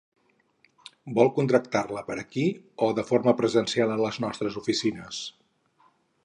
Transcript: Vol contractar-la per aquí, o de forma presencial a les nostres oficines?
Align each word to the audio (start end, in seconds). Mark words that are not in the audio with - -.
Vol 1.19 1.27
contractar-la 1.35 2.03
per 2.07 2.15
aquí, 2.21 2.45
o 2.87 2.89
de 3.01 3.05
forma 3.11 3.35
presencial 3.43 3.95
a 3.97 3.99
les 4.05 4.19
nostres 4.25 4.59
oficines? 4.63 5.21